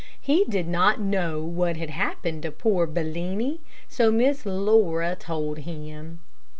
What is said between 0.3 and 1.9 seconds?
did not know what